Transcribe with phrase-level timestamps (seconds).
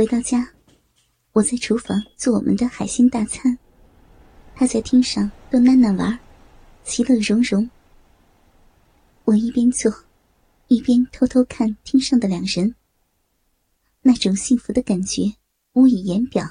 [0.00, 0.48] 回到家，
[1.32, 3.58] 我在厨房做我们的海鲜大餐，
[4.54, 6.18] 他在厅上逗囡囡玩，
[6.82, 7.68] 其乐融融。
[9.24, 9.92] 我一边做，
[10.68, 12.74] 一边偷偷看厅上的两人，
[14.00, 15.34] 那种幸福的感觉
[15.74, 16.48] 无以言表。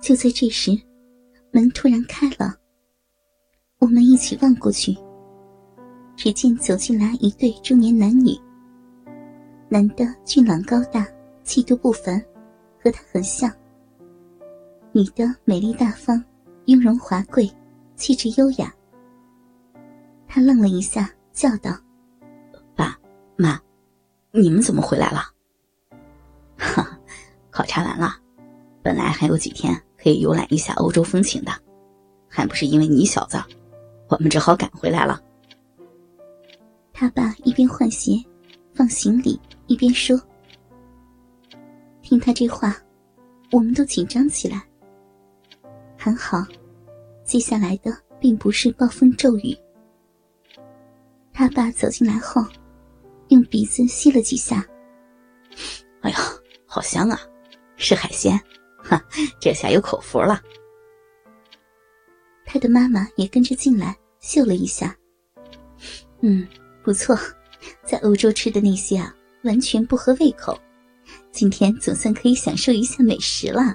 [0.00, 0.80] 就在这时，
[1.50, 2.54] 门突然开了，
[3.80, 4.96] 我们一起望过去，
[6.16, 8.30] 只见走进来一对中年男女。
[9.68, 11.04] 男的俊朗高大，
[11.46, 12.20] 气度不凡，
[12.82, 13.50] 和他很像。
[14.90, 16.22] 女的美丽大方，
[16.64, 17.48] 雍容华贵，
[17.94, 18.74] 气质优雅。
[20.26, 21.70] 他愣了一下，叫道
[22.74, 22.98] ：“爸
[23.36, 23.60] 妈，
[24.32, 25.22] 你们怎么回来了
[26.58, 26.98] ？”“哈，
[27.48, 28.16] 考察完了，
[28.82, 31.52] 本来还有几天可以游览一下欧洲风情的，
[32.28, 33.40] 还不是因为你小子，
[34.08, 35.22] 我们只好赶回来了。”
[36.92, 38.20] 他爸一边换鞋，
[38.74, 39.40] 放行李。
[39.68, 40.16] 一边说，
[42.06, 42.80] 听他这话，
[43.50, 44.62] 我们都紧张起来。
[45.96, 46.46] 还好，
[47.24, 49.58] 接下来的并不是暴风骤雨。
[51.32, 52.46] 他爸走进来后，
[53.30, 54.64] 用鼻子吸了几下，
[56.02, 56.16] 哎呀，
[56.64, 57.18] 好香啊，
[57.74, 58.40] 是海鲜，
[58.78, 59.04] 哈，
[59.40, 60.40] 这下有口福了。
[62.44, 64.96] 他的妈妈也跟着进来，嗅了一下，
[66.20, 66.46] 嗯，
[66.84, 67.18] 不错，
[67.82, 69.12] 在欧洲吃的那些啊。
[69.42, 70.58] 完全不合胃口，
[71.36, 73.74] 今天总算可以享受一下美食了。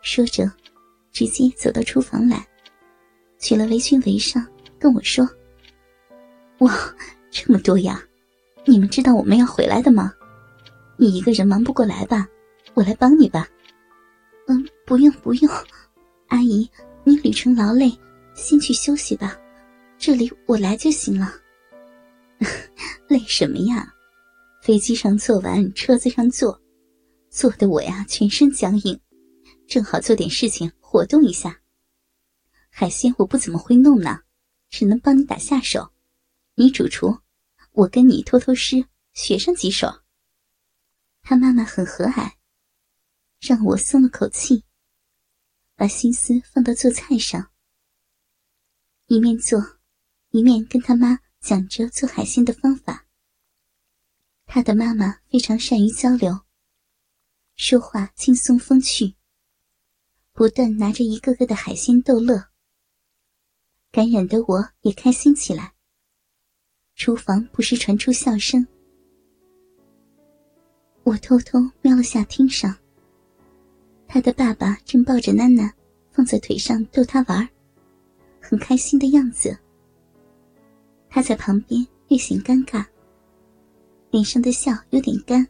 [0.00, 0.50] 说着，
[1.12, 2.42] 直接走到厨房来，
[3.38, 4.42] 取了围裙围上，
[4.78, 5.28] 跟我说
[6.60, 6.74] ：“哇，
[7.30, 8.02] 这么多呀！
[8.64, 10.10] 你们知道我们要回来的吗？
[10.96, 12.26] 你一个人忙不过来吧？
[12.72, 13.46] 我来帮你吧。
[14.48, 15.52] ”“嗯，不用不用，
[16.28, 16.66] 阿姨，
[17.04, 17.92] 你旅程劳累，
[18.34, 19.38] 先去休息吧，
[19.98, 21.34] 这里我来就行了。
[23.06, 23.92] ”“累什么呀？”
[24.60, 26.60] 飞机上做完，车子上坐，
[27.30, 29.00] 坐的我呀全身僵硬，
[29.66, 31.60] 正好做点事情活动一下。
[32.68, 34.20] 海鲜我不怎么会弄呢，
[34.68, 35.92] 只能帮你打下手。
[36.54, 37.18] 你主厨，
[37.72, 40.02] 我跟你偷偷师学上几手。
[41.22, 42.32] 他妈妈很和蔼，
[43.40, 44.64] 让我松了口气，
[45.76, 47.50] 把心思放到做菜上，
[49.06, 49.78] 一面做，
[50.30, 53.07] 一面跟他妈讲着做海鲜的方法。
[54.50, 56.40] 他的妈妈非常善于交流，
[57.54, 59.14] 说话轻松风趣，
[60.32, 62.46] 不断拿着一个个的海鲜逗乐，
[63.92, 65.74] 感染的我也开心起来。
[66.94, 68.66] 厨房不时传出笑声，
[71.02, 72.74] 我偷偷瞄了下厅上，
[74.06, 75.70] 他的爸爸正抱着囡囡
[76.10, 77.46] 放在腿上逗他玩，
[78.40, 79.56] 很开心的样子。
[81.10, 82.86] 他在旁边略显尴尬。
[84.10, 85.46] 脸上的笑有点干，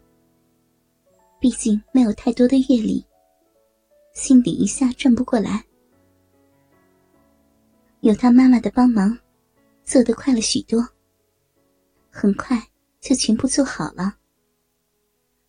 [1.41, 3.05] 毕竟没有太多的阅历，
[4.15, 5.65] 心里一下转不过来。
[8.01, 9.17] 有他妈妈的帮忙，
[9.85, 10.89] 做得快了许多。
[12.11, 12.61] 很快
[13.01, 14.19] 就全部做好了。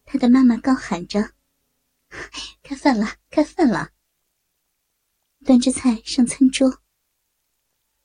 [0.06, 1.32] 他的妈妈高喊着
[2.62, 3.90] ：“开饭了，开饭了！”
[5.46, 6.82] 端着菜上餐桌，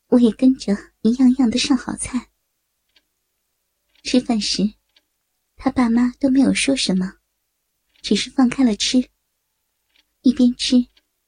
[0.09, 2.31] 我也跟着一样样的上好菜。
[4.03, 4.75] 吃饭时。
[5.65, 7.15] 他爸妈都没有说什么，
[8.03, 9.09] 只是放开了吃。
[10.21, 10.77] 一边吃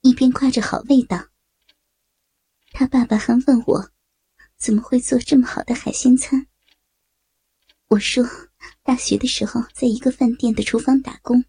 [0.03, 1.29] 一边夸着好味道。
[2.73, 3.91] 他爸爸还问我，
[4.59, 6.49] 怎么会做这么好的海鲜餐？
[7.89, 8.23] 我说，
[8.83, 11.43] 大学的时候在一个饭店的厨房打工，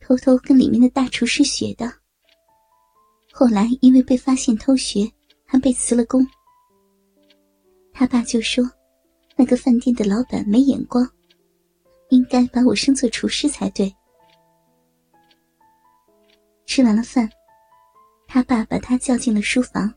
[0.00, 1.90] 偷偷跟里面的大厨师学的。
[3.32, 5.10] 后来因为被发现偷学，
[5.46, 6.28] 还被辞了工。
[7.94, 8.70] 他爸就说，
[9.34, 11.10] 那个饭店的老板没眼光。
[12.10, 13.94] 应该把我升做厨师才对。
[16.64, 17.28] 吃完了饭，
[18.26, 19.92] 他爸把他叫进了书房。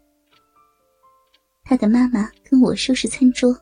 [1.63, 3.55] 他的妈妈跟我收拾餐桌，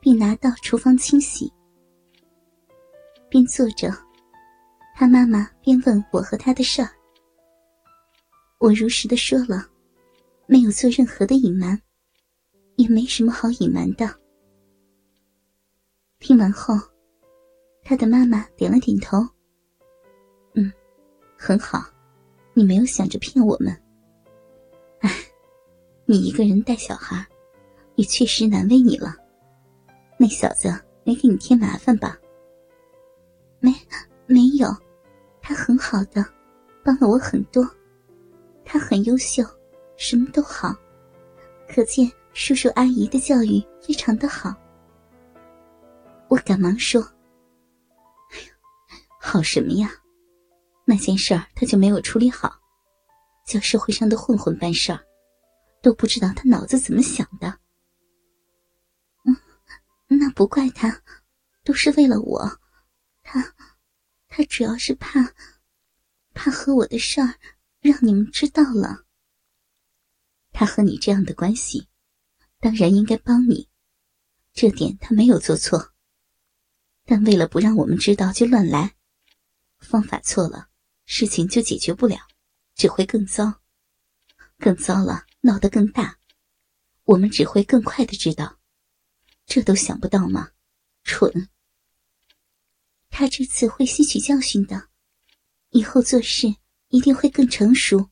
[0.00, 1.52] 并拿到厨房清洗。
[3.28, 3.92] 边坐着，
[4.94, 6.90] 他妈妈边问我和他的事儿。
[8.58, 9.66] 我如实的说了，
[10.46, 11.80] 没有做任何的隐瞒，
[12.76, 14.08] 也没什么好隐瞒的。
[16.18, 16.74] 听完后。
[17.90, 19.18] 他的妈妈点了点头。
[20.54, 20.72] 嗯，
[21.36, 21.84] 很好，
[22.54, 23.76] 你没有想着骗我们。
[25.00, 25.10] 哎，
[26.04, 27.26] 你一个人带小孩，
[27.96, 29.16] 也确实难为你了。
[30.16, 30.72] 那小子
[31.02, 32.16] 没给你添麻烦吧？
[33.58, 33.74] 没，
[34.24, 34.68] 没有，
[35.42, 36.24] 他很好的，
[36.84, 37.68] 帮了我很多。
[38.64, 39.42] 他很优秀，
[39.96, 40.72] 什么都好，
[41.68, 44.54] 可见叔叔阿姨的教育非常的好。
[46.28, 47.04] 我赶忙说。
[49.30, 49.88] 好什么呀？
[50.84, 52.52] 那件事儿他就没有处理好，
[53.46, 55.06] 叫社会上的混混办事儿，
[55.80, 57.60] 都不知道他脑子怎么想的。
[59.24, 59.36] 嗯，
[60.08, 61.00] 那不怪他，
[61.62, 62.58] 都是为了我。
[63.22, 63.54] 他，
[64.26, 65.32] 他主要是怕，
[66.34, 67.36] 怕和我的事儿
[67.80, 69.04] 让你们知道了。
[70.50, 71.86] 他和你这样的关系，
[72.58, 73.68] 当然应该帮你，
[74.52, 75.92] 这点他没有做错。
[77.06, 78.96] 但为了不让我们知道就乱来，
[79.80, 80.68] 方法错了，
[81.06, 82.28] 事情就解决不了，
[82.74, 83.60] 只会更糟，
[84.58, 86.18] 更糟了，闹得更大，
[87.04, 88.58] 我们只会更快的知道，
[89.46, 90.52] 这都想不到吗？
[91.02, 91.48] 蠢！
[93.08, 94.88] 他这次会吸取教训的，
[95.70, 96.56] 以后做事
[96.88, 98.10] 一定会更成熟。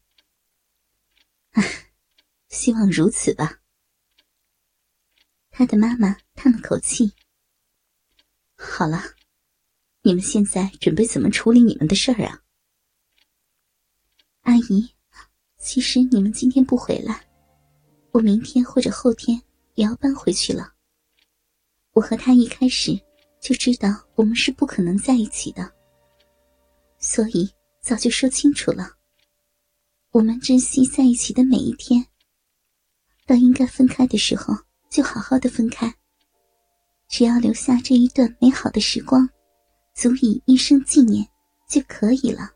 [1.50, 1.92] 唉，
[2.48, 3.60] 希望如此吧。
[5.50, 7.14] 他的妈妈叹了口气。
[8.56, 9.02] 好了，
[10.08, 12.40] 你们现在准备怎么处理你们的事儿啊？
[14.40, 14.88] 阿姨，
[15.58, 17.28] 其实你们今天不回来，
[18.12, 19.38] 我明天或者后天
[19.74, 20.72] 也要搬回去了。
[21.92, 22.98] 我和他一开始
[23.38, 25.70] 就知道我们是不可能在一起的，
[26.98, 27.46] 所以
[27.82, 28.90] 早就说清楚了。
[30.12, 32.02] 我们珍惜在一起的每一天，
[33.26, 34.54] 到应该分开的时候
[34.88, 35.94] 就好好的分开。
[37.08, 39.28] 只要留下这一段美好的时光，
[39.98, 41.28] 足以一生纪念
[41.68, 42.48] 就可以了。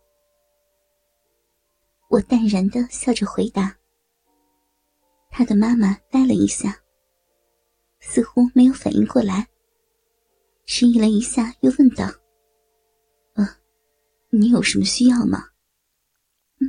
[2.08, 3.76] 我淡然的笑着回答。
[5.28, 6.80] 他的妈妈呆了一下，
[7.98, 9.44] 似乎没有反应过来，
[10.66, 12.08] 迟疑了一下，又问道
[13.34, 13.48] ：“嗯，
[14.30, 15.44] 你有什么需要吗？”“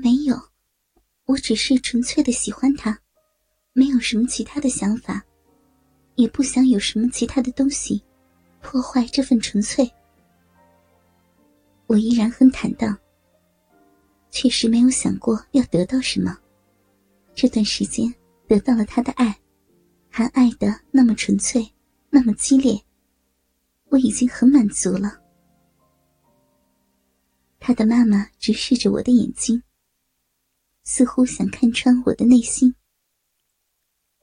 [0.02, 0.36] 没有，
[1.26, 3.00] 我只是纯粹的喜欢他，
[3.74, 5.24] 没有什么其他的想法。”
[6.18, 8.04] 也不想有什么其他的东西
[8.62, 9.88] 破坏这份纯粹。
[11.94, 12.98] 我依然很坦荡，
[14.32, 16.36] 确实没有想过要得到什么。
[17.36, 18.12] 这段时间
[18.48, 19.40] 得到了他的爱，
[20.10, 21.64] 还爱的那么纯粹，
[22.10, 22.84] 那么激烈，
[23.90, 25.22] 我已经很满足了。
[27.60, 29.62] 他的妈妈直视着我的眼睛，
[30.84, 32.74] 似乎想看穿我的内心。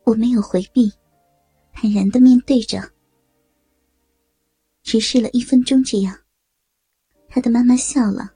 [0.03, 0.93] 我没有回避。
[1.73, 2.83] 坦然的面对着，
[4.83, 6.19] 直视了一分钟，这样，
[7.33, 8.29] 他的妈妈笑了，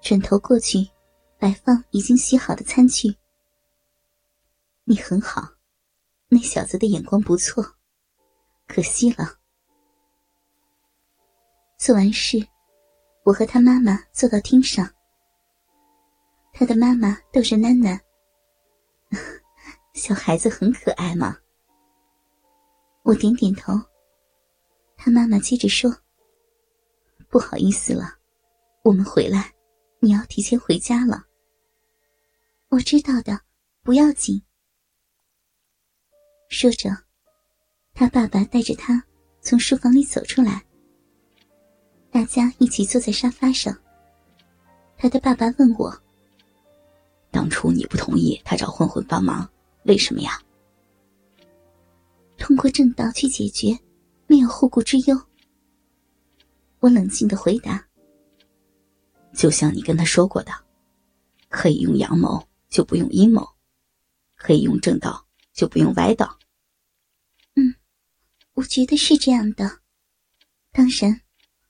[0.00, 0.88] 转头过去，
[1.38, 3.14] 摆放已经洗好的餐具。
[4.84, 5.46] 你很好，
[6.28, 7.62] 那小子的眼光不错，
[8.66, 9.38] 可惜了。
[11.76, 12.38] 做完事，
[13.24, 14.88] 我和他妈妈坐到厅上，
[16.54, 18.00] 他的妈妈逗着囡囡
[19.92, 21.36] ：“小孩子很可爱嘛。”
[23.04, 23.74] 我点点头。
[24.96, 25.94] 他妈妈接着说
[27.36, 28.14] ：“不好意思了，
[28.82, 29.52] 我们回来，
[30.00, 31.26] 你要提前回家了。”
[32.72, 33.38] 我知道的，
[33.82, 34.40] 不要紧。
[36.48, 36.88] 说着，
[37.92, 39.04] 他爸爸带着他
[39.42, 40.64] 从书房里走出来，
[42.10, 43.76] 大家一起坐在沙发上。
[44.96, 45.94] 他的爸爸问我
[47.30, 49.46] ：“当初你不同意他找混混帮忙，
[49.82, 50.40] 为什么呀？”
[52.38, 53.78] 通过正道去解决，
[54.26, 55.25] 没有后顾之忧。
[56.86, 57.84] 我冷静的回答
[59.34, 60.52] ：“就像你跟他说过的，
[61.48, 63.42] 可以用阳谋，就不用阴谋；
[64.36, 66.38] 可以用正道，就不用歪道。”
[67.56, 67.74] 嗯，
[68.52, 69.80] 我觉得是这样的。
[70.70, 71.22] 当然，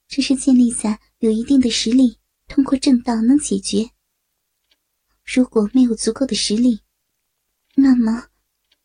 [0.07, 3.89] 这是建立在有一定的实力，通过正道能解决。
[5.25, 6.83] 如果没有足够的实力，
[7.75, 8.27] 那么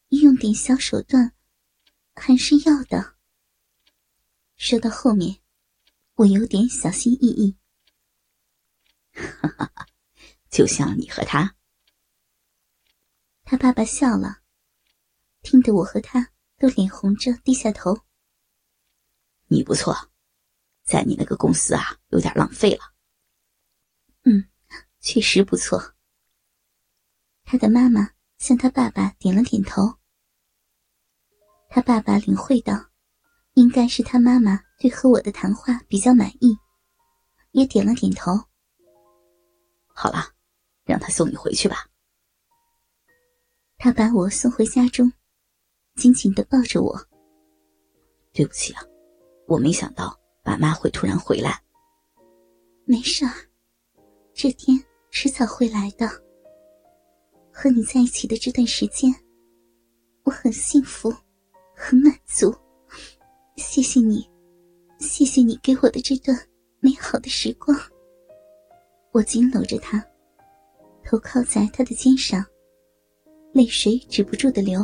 [0.10, 1.34] 用点小手段。
[2.16, 3.16] 还是要的。
[4.56, 5.41] 说到后面，
[6.16, 7.58] 我有点小心翼翼。
[9.14, 9.88] 哈哈哈，
[10.50, 11.56] 就像你和他。
[13.44, 14.42] 他爸爸笑了，
[15.42, 18.06] 听得我和他都脸红着低下头。
[19.48, 20.12] 你不错，
[20.84, 22.94] 在你那个公司啊，有点浪费了。
[24.24, 24.50] 嗯，
[25.02, 25.96] 确实不错。
[27.44, 29.98] 他的妈妈向他爸爸点了点头。
[31.68, 32.92] 他爸爸领会到，
[33.56, 36.58] 应该是他妈妈对和我的谈话比较满意，
[37.52, 38.32] 也点了点头。
[39.94, 40.26] 好了，
[40.86, 41.86] 让他送你回去吧。
[43.78, 45.14] 他把我送回家中，
[45.98, 47.00] 紧紧的抱着我。
[48.34, 48.82] 对不起啊，
[49.48, 51.62] 我没想到爸妈会突然回来。
[52.84, 53.32] 没事儿，
[54.34, 56.10] 这天迟早会来的。
[57.54, 59.14] 和你在一起的这段时间，
[60.24, 61.14] 我很幸福。
[61.76, 62.52] 很满足，
[63.58, 64.28] 谢谢你，
[65.02, 66.38] 谢谢你给我的这段
[66.80, 67.76] 美好的时光。
[69.12, 70.02] 我紧搂着他，
[71.04, 72.46] 头靠在他的肩上，
[73.52, 74.80] 泪水止不住的流。